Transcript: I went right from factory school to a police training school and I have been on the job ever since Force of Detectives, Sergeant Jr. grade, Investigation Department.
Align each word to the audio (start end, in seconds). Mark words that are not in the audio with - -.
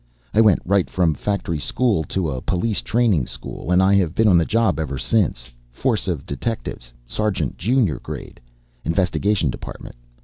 I 0.33 0.41
went 0.41 0.63
right 0.65 0.89
from 0.89 1.13
factory 1.13 1.59
school 1.59 2.03
to 2.05 2.31
a 2.31 2.41
police 2.41 2.81
training 2.81 3.27
school 3.27 3.69
and 3.71 3.83
I 3.83 3.93
have 3.97 4.15
been 4.15 4.27
on 4.27 4.39
the 4.39 4.45
job 4.45 4.79
ever 4.79 4.97
since 4.97 5.51
Force 5.71 6.07
of 6.07 6.25
Detectives, 6.25 6.91
Sergeant 7.05 7.55
Jr. 7.59 7.97
grade, 7.97 8.39
Investigation 8.83 9.51
Department. 9.51 9.95